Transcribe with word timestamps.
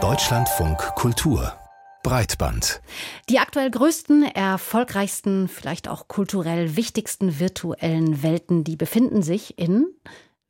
Deutschlandfunk 0.00 0.78
Kultur 0.94 1.52
Breitband. 2.04 2.80
Die 3.28 3.40
aktuell 3.40 3.72
größten, 3.72 4.22
erfolgreichsten, 4.22 5.48
vielleicht 5.48 5.88
auch 5.88 6.06
kulturell 6.06 6.76
wichtigsten 6.76 7.40
virtuellen 7.40 8.22
Welten, 8.22 8.62
die 8.62 8.76
befinden 8.76 9.22
sich 9.22 9.58
in 9.58 9.86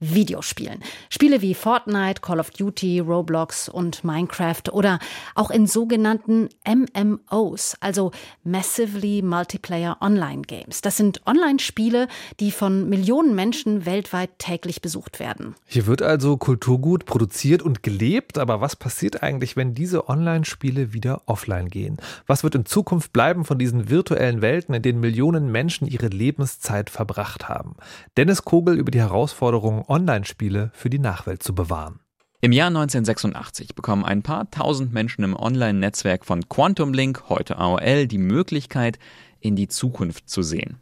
Videospielen. 0.01 0.81
Spiele 1.11 1.43
wie 1.43 1.55
Fortnite, 1.55 2.21
Call 2.21 2.39
of 2.39 2.51
Duty, 2.51 3.01
Roblox 3.01 3.69
und 3.69 4.05
Minecraft 4.05 4.71
oder 4.71 5.01
auch 5.35 5.51
in 5.51 5.67
sogenannten 5.67 6.49
MMOs, 6.65 7.77
also 7.81 8.13
Massively 8.45 9.23
Multiplayer 9.23 9.97
Online 10.01 10.43
Games. 10.43 10.83
Das 10.83 10.97
sind 10.97 11.27
Online-Spiele, 11.27 12.07
die 12.39 12.53
von 12.53 12.89
Millionen 12.89 13.35
Menschen 13.35 13.87
weltweit 13.87 14.39
täglich 14.39 14.81
besucht 14.81 15.19
werden. 15.19 15.57
Hier 15.67 15.87
wird 15.87 16.03
also 16.03 16.37
Kulturgut 16.37 17.05
produziert 17.05 17.63
und 17.63 17.83
gelebt, 17.83 18.39
aber 18.39 18.61
was 18.61 18.77
passiert 18.77 19.25
eigentlich, 19.25 19.57
wenn 19.57 19.75
diese 19.75 20.09
Online-Spiele 20.09 20.93
wieder 20.93 21.23
offline 21.27 21.69
gehen? 21.69 21.97
Was 22.27 22.45
wird 22.45 22.55
in 22.55 22.67
Zukunft 22.67 23.13
bleiben 23.13 23.45
von 23.45 23.59
diesen 23.59 23.91
virtuellen 23.91 24.43
Welten, 24.43 24.75
in 24.75 24.83
denen 24.83 25.01
Millionen 25.01 25.51
Menschen 25.51 25.89
ihre 25.89 26.07
Lebenszeit 26.07 26.89
verbracht 26.89 27.49
haben? 27.49 27.75
Dennis 28.17 28.43
Kogel 28.43 28.79
über 28.79 28.93
die 28.93 29.01
Herausforderungen 29.01 29.85
Online-Spiele 29.89 30.71
für 30.75 30.91
die 30.91 30.99
Nachwelt 30.99 31.43
zu 31.43 31.55
bewahren. 31.55 32.01
Im 32.41 32.53
Jahr 32.53 32.69
1986 32.69 33.75
bekommen 33.75 34.05
ein 34.05 34.23
paar 34.23 34.51
tausend 34.51 34.93
Menschen 34.93 35.25
im 35.25 35.35
Online-Netzwerk 35.35 36.25
von 36.25 36.49
Quantum 36.49 36.93
Link, 36.93 37.25
heute 37.29 37.57
AOL, 37.57 38.07
die 38.07 38.19
Möglichkeit, 38.19 38.99
in 39.41 39.57
die 39.57 39.67
Zukunft 39.67 40.29
zu 40.29 40.43
sehen. 40.43 40.79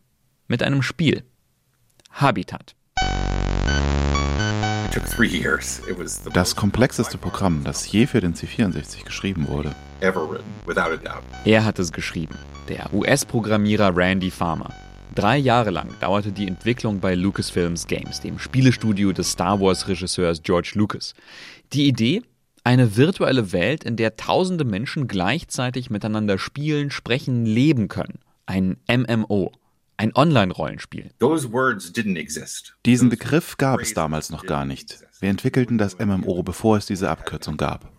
Mit 0.49 0.63
einem 0.63 0.83
Spiel. 0.83 1.25
Habitat. 2.11 2.75
Das 6.33 6.57
komplexeste 6.57 7.19
Programm, 7.19 7.65
das 7.65 7.91
je 7.91 8.07
für 8.07 8.21
den 8.21 8.35
C64 8.35 9.05
geschrieben 9.05 9.49
wurde. 9.49 9.75
Er 11.45 11.65
hat 11.65 11.79
es 11.79 11.93
geschrieben, 11.93 12.37
der 12.69 12.93
US-Programmierer 12.93 13.97
Randy 13.97 14.31
Farmer. 14.31 14.71
Drei 15.17 15.39
Jahre 15.39 15.71
lang 15.71 15.89
dauerte 15.99 16.31
die 16.31 16.47
Entwicklung 16.47 17.01
bei 17.01 17.15
Lucasfilms 17.15 17.87
Games, 17.87 18.21
dem 18.21 18.39
Spielestudio 18.39 19.13
des 19.13 19.31
Star 19.31 19.59
Wars-Regisseurs 19.59 20.43
George 20.43 20.73
Lucas. 20.75 21.15
Die 21.73 21.89
Idee? 21.89 22.21
Eine 22.65 22.99
virtuelle 22.99 23.51
Welt, 23.53 23.83
in 23.85 23.97
der 23.97 24.17
tausende 24.17 24.65
Menschen 24.65 25.09
gleichzeitig 25.09 25.89
miteinander 25.89 26.37
spielen, 26.37 26.91
sprechen, 26.91 27.47
leben 27.47 27.89
können. 27.89 28.19
Ein 28.45 28.77
MMO. 28.95 29.53
Ein 29.97 30.15
Online-Rollenspiel. 30.15 31.11
Diesen 32.85 33.09
Begriff 33.09 33.57
gab 33.57 33.81
es 33.81 33.95
damals 33.95 34.29
noch 34.29 34.45
gar 34.45 34.67
nicht. 34.67 34.99
Wir 35.21 35.31
entwickelten 35.31 35.79
das 35.79 35.99
MMO, 35.99 36.43
bevor 36.43 36.77
es 36.77 36.85
diese 36.85 37.09
Abkürzung 37.09 37.57
gab. 37.57 37.91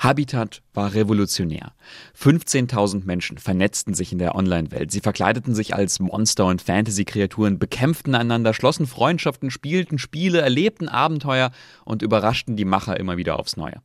Habitat 0.00 0.62
war 0.72 0.94
revolutionär. 0.94 1.74
15.000 2.18 3.04
Menschen 3.04 3.36
vernetzten 3.36 3.92
sich 3.92 4.12
in 4.12 4.18
der 4.18 4.34
Online-Welt. 4.34 4.90
Sie 4.90 5.00
verkleideten 5.00 5.54
sich 5.54 5.74
als 5.74 6.00
Monster- 6.00 6.46
und 6.46 6.62
Fantasy-Kreaturen, 6.62 7.58
bekämpften 7.58 8.14
einander, 8.14 8.54
schlossen 8.54 8.86
Freundschaften, 8.86 9.50
spielten 9.50 9.98
Spiele, 9.98 10.40
erlebten 10.40 10.88
Abenteuer 10.88 11.50
und 11.84 12.00
überraschten 12.00 12.56
die 12.56 12.64
Macher 12.64 12.98
immer 12.98 13.18
wieder 13.18 13.38
aufs 13.38 13.58
Neue. 13.58 13.82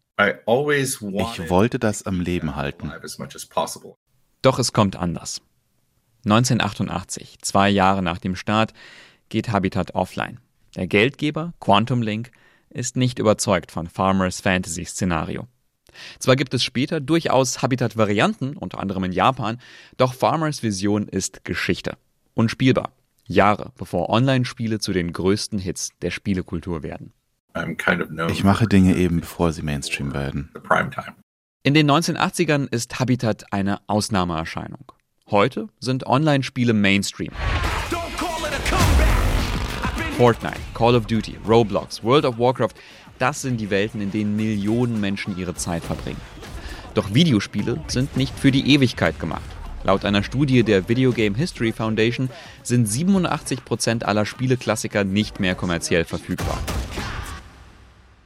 Ich 1.42 1.50
wollte 1.50 1.80
das 1.80 2.04
am 2.04 2.22
Leben 2.22 2.56
halten. 2.56 2.90
Doch 4.42 4.58
es 4.58 4.72
kommt 4.72 4.96
anders. 4.96 5.42
1988, 6.24 7.40
zwei 7.42 7.70
Jahre 7.70 8.02
nach 8.02 8.20
dem 8.20 8.38
Start, 8.38 8.74
geht 9.28 9.50
Habitat 9.50 9.96
offline. 9.96 10.40
Der 10.78 10.88
Geldgeber, 10.88 11.54
Quantum 11.60 12.02
Link, 12.02 12.32
ist 12.70 12.96
nicht 12.96 13.20
überzeugt 13.20 13.74
von 13.74 13.88
Farmers 13.88 14.40
Fantasy-Szenario. 14.40 15.48
Zwar 16.20 16.36
gibt 16.36 16.54
es 16.54 16.64
später 16.64 17.00
durchaus 17.00 17.62
Habitat-Varianten, 17.62 18.58
unter 18.58 18.80
anderem 18.80 19.04
in 19.06 19.12
Japan, 19.12 19.60
doch 19.98 20.14
Farmers 20.14 20.64
Vision 20.64 21.08
ist 21.08 21.44
Geschichte. 21.44 21.98
Unspielbar. 22.34 22.92
Jahre 23.28 23.72
bevor 23.78 24.10
Online-Spiele 24.10 24.80
zu 24.80 24.94
den 24.94 25.12
größten 25.12 25.60
Hits 25.60 25.90
der 26.02 26.12
Spielekultur 26.12 26.84
werden. 26.84 27.14
Ich 28.30 28.44
mache 28.44 28.68
Dinge 28.68 28.96
eben, 28.96 29.22
bevor 29.22 29.54
sie 29.54 29.62
Mainstream 29.62 30.14
werden. 30.14 30.52
In 31.64 31.74
den 31.74 31.90
1980ern 31.90 32.68
ist 32.70 33.00
Habitat 33.00 33.52
eine 33.52 33.80
Ausnahmeerscheinung. 33.88 34.92
Heute 35.32 35.70
sind 35.80 36.06
Online-Spiele 36.06 36.74
Mainstream. 36.74 37.32
Fortnite, 40.18 40.60
Call 40.74 40.96
of 40.96 41.08
Duty, 41.08 41.38
Roblox, 41.46 42.04
World 42.04 42.26
of 42.26 42.38
Warcraft, 42.38 42.76
das 43.20 43.42
sind 43.42 43.58
die 43.62 43.70
Welten, 43.70 44.02
in 44.02 44.12
denen 44.12 44.36
Millionen 44.36 45.00
Menschen 45.00 45.38
ihre 45.38 45.56
Zeit 45.56 45.84
verbringen. 45.84 46.22
Doch 46.94 47.14
Videospiele 47.14 47.80
sind 47.88 48.16
nicht 48.16 48.38
für 48.38 48.52
die 48.52 48.74
Ewigkeit 48.74 49.20
gemacht. 49.20 49.44
Laut 49.84 50.04
einer 50.04 50.24
Studie 50.24 50.64
der 50.64 50.90
Video 50.90 51.12
Game 51.12 51.36
History 51.36 51.72
Foundation 51.72 52.30
sind 52.64 52.88
87% 52.88 54.04
aller 54.04 54.26
Spieleklassiker 54.26 55.04
nicht 55.04 55.40
mehr 55.40 55.54
kommerziell 55.54 56.06
verfügbar. 56.06 56.60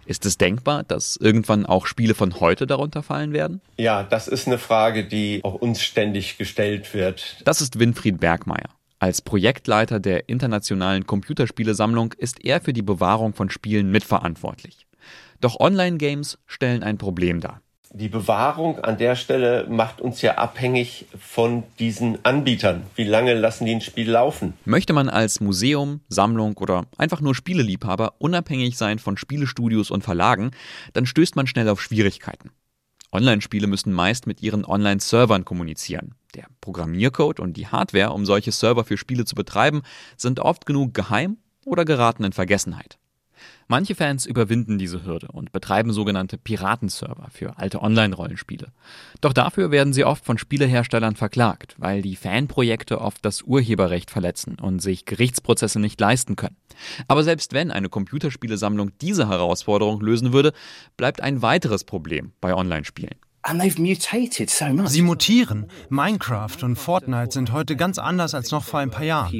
Ist 0.05 0.25
es 0.25 0.37
denkbar, 0.37 0.83
dass 0.83 1.17
irgendwann 1.17 1.65
auch 1.65 1.85
Spiele 1.85 2.15
von 2.15 2.39
heute 2.39 2.65
darunter 2.65 3.03
fallen 3.03 3.33
werden? 3.33 3.61
Ja, 3.77 4.01
das 4.01 4.27
ist 4.27 4.47
eine 4.47 4.57
Frage, 4.57 5.03
die 5.03 5.41
auch 5.43 5.53
uns 5.53 5.83
ständig 5.83 6.37
gestellt 6.37 6.93
wird. 6.93 7.41
Das 7.45 7.61
ist 7.61 7.77
Winfried 7.77 8.19
Bergmeier. 8.19 8.69
Als 9.01 9.21
Projektleiter 9.21 10.01
der 10.01 10.27
internationalen 10.27 11.07
Computerspielesammlung 11.07 12.13
ist 12.17 12.43
er 12.43 12.59
für 12.59 12.73
die 12.73 12.81
Bewahrung 12.81 13.33
von 13.33 13.49
Spielen 13.49 13.91
mitverantwortlich. 13.91 14.87
Doch 15.39 15.57
Online-Games 15.57 16.37
stellen 16.45 16.83
ein 16.83 16.97
Problem 16.97 17.39
dar. 17.39 17.61
Die 17.91 18.09
Bewahrung 18.09 18.79
an 18.79 18.97
der 18.97 19.15
Stelle 19.15 19.65
macht 19.69 20.01
uns 20.01 20.21
ja 20.21 20.35
abhängig 20.35 21.05
von 21.17 21.63
diesen 21.79 22.23
Anbietern. 22.23 22.83
Wie 22.95 23.05
lange 23.05 23.33
lassen 23.33 23.65
die 23.65 23.71
ein 23.73 23.81
Spiel 23.81 24.11
laufen? 24.11 24.53
Möchte 24.65 24.91
man 24.93 25.09
als 25.09 25.39
Museum, 25.39 26.01
Sammlung 26.09 26.57
oder 26.57 26.85
einfach 26.97 27.21
nur 27.21 27.33
Spieleliebhaber 27.33 28.15
unabhängig 28.19 28.77
sein 28.77 28.99
von 28.99 29.17
Spielestudios 29.17 29.91
und 29.91 30.03
Verlagen, 30.03 30.51
dann 30.93 31.05
stößt 31.05 31.35
man 31.37 31.47
schnell 31.47 31.69
auf 31.69 31.81
Schwierigkeiten. 31.81 32.51
Online-Spiele 33.11 33.65
müssen 33.65 33.93
meist 33.93 34.27
mit 34.27 34.43
ihren 34.43 34.65
Online-Servern 34.65 35.45
kommunizieren. 35.45 36.13
Der 36.35 36.45
Programmiercode 36.61 37.39
und 37.39 37.57
die 37.57 37.67
Hardware, 37.67 38.11
um 38.11 38.25
solche 38.25 38.51
Server 38.51 38.83
für 38.83 38.97
Spiele 38.97 39.25
zu 39.25 39.35
betreiben, 39.35 39.81
sind 40.15 40.39
oft 40.39 40.65
genug 40.65 40.93
geheim 40.93 41.37
oder 41.65 41.85
geraten 41.85 42.23
in 42.23 42.33
Vergessenheit. 42.33 42.99
Manche 43.67 43.95
Fans 43.95 44.25
überwinden 44.25 44.77
diese 44.77 45.05
Hürde 45.05 45.27
und 45.31 45.51
betreiben 45.51 45.93
sogenannte 45.93 46.37
Piratenserver 46.37 47.29
für 47.31 47.57
alte 47.57 47.81
Online-Rollenspiele. 47.81 48.71
Doch 49.21 49.31
dafür 49.31 49.71
werden 49.71 49.93
sie 49.93 50.05
oft 50.05 50.25
von 50.25 50.37
Spieleherstellern 50.37 51.15
verklagt, 51.15 51.75
weil 51.77 52.01
die 52.01 52.15
Fanprojekte 52.15 52.99
oft 52.99 53.23
das 53.23 53.43
Urheberrecht 53.43 54.09
verletzen 54.09 54.57
und 54.59 54.81
sich 54.81 55.05
Gerichtsprozesse 55.05 55.79
nicht 55.79 56.01
leisten 56.01 56.35
können. 56.35 56.57
Aber 57.07 57.23
selbst 57.23 57.53
wenn 57.53 57.71
eine 57.71 57.89
Computerspielesammlung 57.89 58.91
diese 58.99 59.29
Herausforderung 59.29 60.01
lösen 60.01 60.33
würde, 60.33 60.53
bleibt 60.97 61.21
ein 61.21 61.41
weiteres 61.41 61.83
Problem 61.83 62.33
bei 62.41 62.55
Online-Spielen. 62.55 63.19
Sie 64.87 65.01
mutieren. 65.01 65.67
Minecraft 65.89 66.57
und 66.63 66.75
Fortnite 66.75 67.31
sind 67.31 67.51
heute 67.51 67.75
ganz 67.75 67.97
anders 67.97 68.33
als 68.35 68.51
noch 68.51 68.63
vor 68.63 68.79
ein 68.79 68.91
paar 68.91 69.03
Jahren. 69.03 69.31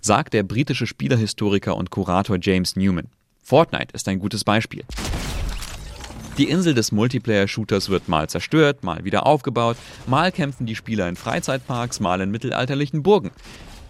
Sagt 0.00 0.34
der 0.34 0.42
britische 0.44 0.86
Spielerhistoriker 0.86 1.76
und 1.76 1.90
Kurator 1.90 2.38
James 2.40 2.76
Newman. 2.76 3.08
Fortnite 3.42 3.94
ist 3.94 4.06
ein 4.08 4.18
gutes 4.18 4.44
Beispiel. 4.44 4.84
Die 6.38 6.48
Insel 6.48 6.74
des 6.74 6.92
Multiplayer-Shooters 6.92 7.88
wird 7.88 8.08
mal 8.08 8.28
zerstört, 8.28 8.84
mal 8.84 9.04
wieder 9.04 9.26
aufgebaut, 9.26 9.76
mal 10.06 10.30
kämpfen 10.30 10.66
die 10.66 10.76
Spieler 10.76 11.08
in 11.08 11.16
Freizeitparks, 11.16 11.98
mal 11.98 12.20
in 12.20 12.30
mittelalterlichen 12.30 13.02
Burgen. 13.02 13.32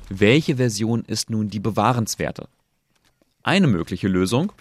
Welche 0.09 0.57
Version 0.57 1.05
ist 1.07 1.29
nun 1.29 1.51
die 1.51 1.61
bewahrenswerte? 1.61 2.49
Eine 3.43 3.67
mögliche 3.67 4.09
Lösung, 4.09 4.53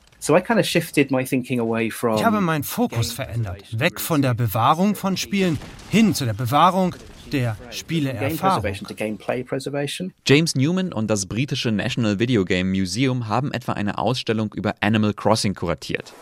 ich 2.17 2.25
habe 2.25 2.41
meinen 2.41 2.63
Fokus 2.63 3.11
verändert, 3.11 3.79
weg 3.79 3.99
von 3.99 4.21
der 4.21 4.33
Bewahrung 4.33 4.95
von 4.95 5.15
Spielen 5.15 5.59
hin 5.89 6.13
zu 6.13 6.25
der 6.25 6.33
Bewahrung 6.33 6.95
der 7.31 7.57
Spieleerfahrung. 7.71 8.63
James 10.25 10.55
Newman 10.55 10.93
und 10.93 11.09
das 11.09 11.25
britische 11.27 11.71
National 11.71 12.19
Video 12.19 12.45
Game 12.45 12.71
Museum 12.71 13.27
haben 13.27 13.51
etwa 13.51 13.73
eine 13.73 13.97
Ausstellung 13.97 14.53
über 14.53 14.75
Animal 14.81 15.13
Crossing 15.13 15.53
kuratiert. 15.53 16.13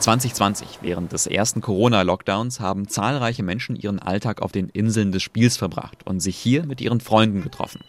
2020, 0.00 0.78
während 0.80 1.12
des 1.12 1.26
ersten 1.26 1.60
Corona-Lockdowns, 1.60 2.60
haben 2.60 2.88
zahlreiche 2.88 3.42
Menschen 3.42 3.76
ihren 3.76 3.98
Alltag 3.98 4.40
auf 4.42 4.52
den 4.52 4.68
Inseln 4.68 5.12
des 5.12 5.22
Spiels 5.22 5.56
verbracht 5.56 6.06
und 6.06 6.20
sich 6.20 6.36
hier 6.36 6.64
mit 6.64 6.80
ihren 6.80 7.00
Freunden 7.00 7.42
getroffen. 7.42 7.80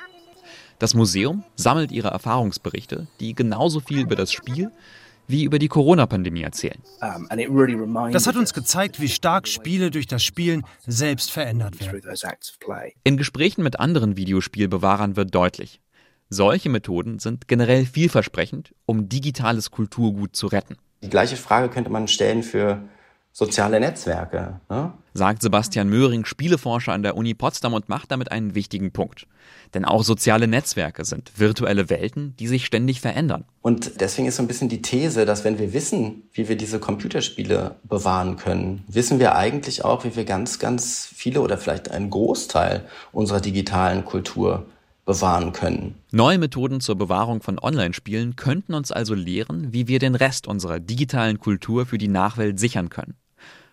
Das 0.79 0.93
Museum 0.93 1.43
sammelt 1.55 1.91
ihre 1.91 2.07
Erfahrungsberichte, 2.09 3.07
die 3.19 3.35
genauso 3.35 3.79
viel 3.79 3.99
über 4.01 4.15
das 4.15 4.31
Spiel 4.31 4.71
wie 5.27 5.43
über 5.43 5.59
die 5.59 5.67
Corona-Pandemie 5.67 6.41
erzählen. 6.41 6.81
Das 8.11 8.25
hat 8.25 8.35
uns 8.35 8.51
gezeigt, 8.51 8.99
wie 8.99 9.09
stark 9.09 9.47
Spiele 9.47 9.91
durch 9.91 10.07
das 10.07 10.23
Spielen 10.23 10.63
selbst 10.87 11.29
verändert 11.29 11.79
werden. 11.79 12.01
In 13.03 13.17
Gesprächen 13.17 13.61
mit 13.61 13.79
anderen 13.79 14.17
Videospielbewahrern 14.17 15.15
wird 15.15 15.35
deutlich, 15.35 15.81
Solche 16.31 16.69
Methoden 16.69 17.17
sind 17.17 17.47
generell 17.47 17.87
vielversprechend, 17.87 18.75
um 18.85 19.09
digitales 19.09 19.71
Kulturgut 19.71 20.35
zu 20.35 20.45
retten. 20.45 20.77
Die 21.01 21.09
gleiche 21.09 21.35
Frage 21.35 21.69
könnte 21.69 21.89
man 21.89 22.07
stellen 22.07 22.43
für 22.43 22.83
soziale 23.31 23.79
Netzwerke. 23.79 24.59
Ne? 24.69 24.93
Sagt 25.13 25.41
Sebastian 25.41 25.89
Möhring, 25.89 26.25
Spieleforscher 26.25 26.93
an 26.93 27.03
der 27.03 27.17
Uni 27.17 27.33
Potsdam 27.33 27.73
und 27.73 27.89
macht 27.89 28.11
damit 28.11 28.31
einen 28.31 28.55
wichtigen 28.55 28.91
Punkt. 28.91 29.27
Denn 29.73 29.85
auch 29.85 30.03
soziale 30.03 30.47
Netzwerke 30.47 31.05
sind 31.05 31.31
virtuelle 31.37 31.89
Welten, 31.89 32.35
die 32.39 32.47
sich 32.47 32.65
ständig 32.65 33.01
verändern. 33.01 33.45
Und 33.61 34.01
deswegen 34.01 34.27
ist 34.27 34.37
so 34.37 34.43
ein 34.43 34.47
bisschen 34.47 34.69
die 34.69 34.81
These, 34.81 35.25
dass 35.25 35.43
wenn 35.43 35.59
wir 35.59 35.73
wissen, 35.73 36.29
wie 36.33 36.47
wir 36.47 36.57
diese 36.57 36.79
Computerspiele 36.79 37.75
bewahren 37.83 38.35
können, 38.37 38.83
wissen 38.87 39.19
wir 39.19 39.35
eigentlich 39.35 39.83
auch, 39.85 40.03
wie 40.03 40.15
wir 40.15 40.25
ganz, 40.25 40.59
ganz 40.59 41.09
viele 41.13 41.41
oder 41.41 41.57
vielleicht 41.57 41.91
einen 41.91 42.09
Großteil 42.09 42.85
unserer 43.11 43.41
digitalen 43.41 44.05
Kultur 44.05 44.65
bewahren 45.09 45.53
können. 45.53 45.95
Neue 46.11 46.37
Methoden 46.37 46.81
zur 46.81 46.95
Bewahrung 46.95 47.41
von 47.41 47.57
Online-Spielen 47.57 48.35
könnten 48.35 48.75
uns 48.75 48.91
also 48.91 49.15
lehren, 49.15 49.73
wie 49.73 49.87
wir 49.87 49.97
den 49.97 50.13
Rest 50.13 50.45
unserer 50.45 50.79
digitalen 50.79 51.39
Kultur 51.39 51.87
für 51.87 51.97
die 51.97 52.07
Nachwelt 52.07 52.59
sichern 52.59 52.89
können. 52.89 53.15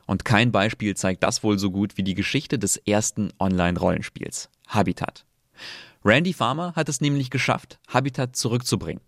Und 0.07 0.25
kein 0.25 0.51
Beispiel 0.51 0.97
zeigt 0.97 1.23
das 1.23 1.43
wohl 1.43 1.59
so 1.59 1.71
gut 1.71 1.99
wie 1.99 2.05
die 2.05 2.15
Geschichte 2.15 2.59
des 2.59 2.79
ersten 2.79 3.35
Online-Rollenspiels, 3.39 4.49
Habitat. 4.69 5.27
Randy 6.07 6.33
Farmer 6.33 6.73
hat 6.75 6.89
es 6.89 7.03
nämlich 7.03 7.29
geschafft, 7.29 7.81
Habitat 7.87 8.35
zurückzubringen. 8.35 9.03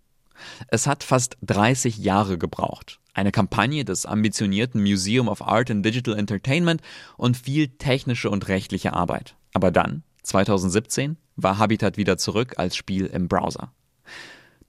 Es 0.69 0.87
hat 0.87 1.05
fast 1.05 1.39
30 1.47 1.97
Jahre 1.97 2.37
gebraucht. 2.37 3.01
Eine 3.15 3.33
Kampagne 3.33 3.87
des 3.87 4.05
ambitionierten 4.05 4.83
Museum 4.83 5.29
of 5.29 5.41
Art 5.41 5.71
and 5.71 5.83
Digital 5.83 6.19
Entertainment 6.19 6.83
und 7.17 7.39
viel 7.39 7.69
technische 7.69 8.29
und 8.29 8.49
rechtliche 8.49 8.93
Arbeit. 8.93 9.35
Aber 9.55 9.71
dann, 9.71 10.03
2017, 10.29 11.17
war 11.37 11.59
Habitat 11.59 11.97
wieder 11.97 12.19
zurück 12.19 12.55
als 12.59 12.77
Spiel 12.77 13.07
im 13.07 13.29
Browser. 13.29 13.73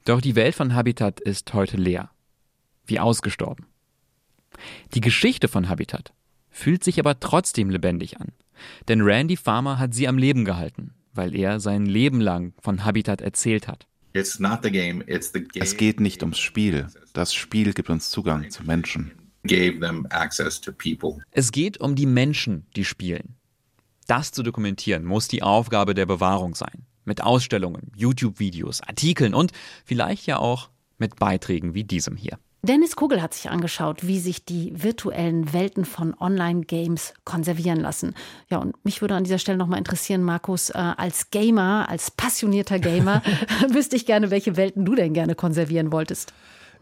Doch 0.06 0.22
die 0.22 0.36
Welt 0.36 0.56
von 0.56 0.74
Habitat 0.74 1.20
ist 1.20 1.54
heute 1.54 1.78
leer. 1.78 2.10
Wie 2.86 3.00
ausgestorben. 3.00 3.66
Die 4.94 5.02
Geschichte 5.02 5.48
von 5.48 5.70
Habitat 5.70 6.14
fühlt 6.50 6.84
sich 6.84 7.00
aber 7.00 7.20
trotzdem 7.20 7.70
lebendig 7.70 8.20
an. 8.20 8.30
Denn 8.88 9.02
Randy 9.02 9.38
Farmer 9.38 9.80
hat 9.80 9.94
sie 9.94 10.08
am 10.08 10.18
Leben 10.18 10.46
gehalten, 10.46 10.96
weil 11.14 11.36
er 11.36 11.60
sein 11.60 11.86
Leben 11.86 12.20
lang 12.20 12.54
von 12.60 12.84
Habitat 12.84 13.22
erzählt 13.22 13.68
hat. 13.68 13.88
Es 14.14 15.78
geht 15.78 16.00
nicht 16.00 16.24
ums 16.24 16.40
Spiel. 16.40 16.88
Das 17.14 17.34
Spiel 17.34 17.74
gibt 17.74 17.90
uns 17.90 18.10
Zugang 18.10 18.50
zu 18.50 18.64
Menschen. 18.64 19.12
Es 21.32 21.52
geht 21.52 21.80
um 21.80 21.96
die 21.96 22.06
Menschen, 22.06 22.66
die 22.76 22.84
spielen. 22.84 23.36
Das 24.10 24.32
zu 24.32 24.42
dokumentieren 24.42 25.06
muss 25.06 25.28
die 25.28 25.44
Aufgabe 25.44 25.94
der 25.94 26.08
Bewahrung 26.08 26.56
sein. 26.56 26.88
Mit 27.06 27.22
Ausstellungen, 27.22 27.92
YouTube-Videos, 27.96 28.82
Artikeln 28.82 29.36
und 29.36 29.52
vielleicht 29.86 30.26
ja 30.26 30.40
auch 30.40 30.70
mit 30.98 31.18
Beiträgen 31.18 31.76
wie 31.76 31.84
diesem 31.84 32.16
hier. 32.16 32.40
Dennis 32.64 32.96
Kugel 32.96 33.22
hat 33.22 33.36
sich 33.36 33.52
angeschaut, 33.52 34.08
wie 34.08 34.20
sich 34.20 34.44
die 34.44 34.74
virtuellen 34.76 35.54
Welten 35.54 35.86
von 35.86 36.16
Online-Games 36.20 37.14
konservieren 37.24 37.80
lassen. 37.80 38.16
Ja, 38.50 38.58
und 38.58 38.84
mich 38.84 39.02
würde 39.02 39.14
an 39.14 39.26
dieser 39.26 39.38
Stelle 39.38 39.60
nochmal 39.60 39.78
interessieren, 39.78 40.24
Markus, 40.24 40.72
äh, 40.72 40.74
als 40.74 41.30
Gamer, 41.30 41.88
als 41.88 42.10
passionierter 42.10 42.80
Gamer, 42.80 43.22
wüsste 43.70 43.96
ich 43.96 44.08
gerne, 44.08 44.32
welche 44.32 44.58
Welten 44.58 44.86
du 44.86 44.96
denn 44.96 45.14
gerne 45.14 45.36
konservieren 45.36 45.92
wolltest. 45.92 46.34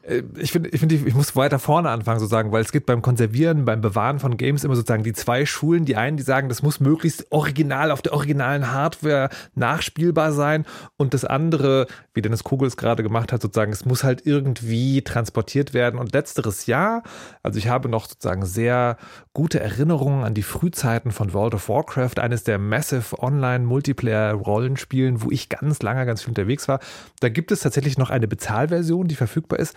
Äh, 0.07 0.23
ich 0.37 0.51
finde, 0.51 0.69
ich, 0.69 0.79
find, 0.79 0.91
ich 0.91 1.13
muss 1.13 1.35
weiter 1.35 1.59
vorne 1.59 1.89
anfangen, 1.89 2.19
sozusagen, 2.19 2.51
weil 2.51 2.61
es 2.61 2.71
gibt 2.71 2.85
beim 2.85 3.01
Konservieren, 3.01 3.65
beim 3.65 3.81
Bewahren 3.81 4.19
von 4.19 4.37
Games 4.37 4.63
immer 4.63 4.75
sozusagen 4.75 5.03
die 5.03 5.13
zwei 5.13 5.45
Schulen. 5.45 5.85
Die 5.85 5.95
einen, 5.95 6.17
die 6.17 6.23
sagen, 6.23 6.49
das 6.49 6.63
muss 6.63 6.79
möglichst 6.79 7.31
original 7.31 7.91
auf 7.91 8.01
der 8.01 8.13
originalen 8.13 8.71
Hardware 8.71 9.29
nachspielbar 9.55 10.31
sein. 10.31 10.65
Und 10.97 11.13
das 11.13 11.25
andere, 11.25 11.87
wie 12.13 12.21
Dennis 12.21 12.43
Kogel 12.43 12.67
es 12.67 12.77
gerade 12.77 13.03
gemacht 13.03 13.31
hat, 13.31 13.41
sozusagen, 13.41 13.71
es 13.71 13.85
muss 13.85 14.03
halt 14.03 14.25
irgendwie 14.25 15.03
transportiert 15.03 15.73
werden. 15.73 15.99
Und 15.99 16.13
letzteres 16.13 16.65
Jahr, 16.65 17.03
also 17.43 17.59
ich 17.59 17.67
habe 17.67 17.89
noch 17.89 18.07
sozusagen 18.07 18.45
sehr 18.45 18.97
gute 19.33 19.59
Erinnerungen 19.59 20.23
an 20.23 20.33
die 20.33 20.43
Frühzeiten 20.43 21.11
von 21.11 21.33
World 21.33 21.53
of 21.53 21.69
Warcraft, 21.69 22.19
eines 22.19 22.43
der 22.43 22.57
Massive 22.57 23.19
Online-Multiplayer-Rollenspielen, 23.19 25.21
wo 25.21 25.29
ich 25.29 25.49
ganz 25.49 25.81
lange, 25.81 26.05
ganz 26.05 26.21
viel 26.21 26.29
unterwegs 26.29 26.67
war. 26.67 26.79
Da 27.19 27.29
gibt 27.29 27.51
es 27.51 27.59
tatsächlich 27.59 27.97
noch 27.97 28.09
eine 28.09 28.27
Bezahlversion, 28.27 29.07
die 29.07 29.15
verfügbar 29.15 29.59
ist. 29.59 29.75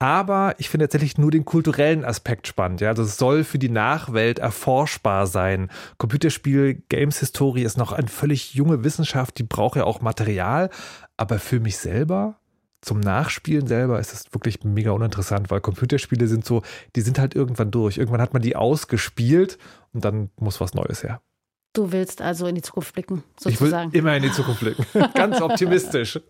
Aber 0.00 0.54
ich 0.58 0.68
finde 0.68 0.84
tatsächlich 0.84 1.18
nur 1.18 1.32
den 1.32 1.44
kulturellen 1.44 2.04
Aspekt 2.04 2.46
spannend. 2.46 2.80
Ja? 2.80 2.90
Also 2.90 3.02
es 3.02 3.16
soll 3.16 3.42
für 3.42 3.58
die 3.58 3.68
Nachwelt 3.68 4.38
erforschbar 4.38 5.26
sein. 5.26 5.70
Computerspiel, 5.98 6.82
Games-Historie 6.88 7.64
ist 7.64 7.76
noch 7.76 7.92
eine 7.92 8.08
völlig 8.08 8.54
junge 8.54 8.84
Wissenschaft, 8.84 9.38
die 9.38 9.42
braucht 9.42 9.76
ja 9.76 9.84
auch 9.84 10.00
Material. 10.00 10.70
Aber 11.16 11.40
für 11.40 11.58
mich 11.58 11.78
selber, 11.78 12.36
zum 12.80 13.00
Nachspielen 13.00 13.66
selber, 13.66 13.98
ist 13.98 14.12
es 14.12 14.32
wirklich 14.32 14.62
mega 14.62 14.92
uninteressant, 14.92 15.50
weil 15.50 15.60
Computerspiele 15.60 16.28
sind 16.28 16.44
so, 16.44 16.62
die 16.94 17.00
sind 17.00 17.18
halt 17.18 17.34
irgendwann 17.34 17.72
durch. 17.72 17.98
Irgendwann 17.98 18.20
hat 18.20 18.32
man 18.32 18.42
die 18.42 18.54
ausgespielt 18.54 19.58
und 19.92 20.04
dann 20.04 20.30
muss 20.36 20.60
was 20.60 20.74
Neues 20.74 21.02
her. 21.02 21.20
Du 21.72 21.90
willst 21.90 22.22
also 22.22 22.46
in 22.46 22.54
die 22.54 22.62
Zukunft 22.62 22.94
blicken, 22.94 23.24
sozusagen. 23.38 23.88
Ich 23.88 23.94
will 23.94 24.00
immer 24.00 24.16
in 24.16 24.22
die 24.22 24.32
Zukunft 24.32 24.60
blicken. 24.60 24.86
Ganz 25.14 25.40
optimistisch. 25.40 26.20